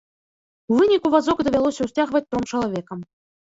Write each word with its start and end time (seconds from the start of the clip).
У 0.73 0.77
выніку 0.79 1.07
вазок 1.17 1.37
давялося 1.49 1.81
ўсцягваць 1.89 2.25
тром 2.29 2.51
чалавекам. 2.51 3.09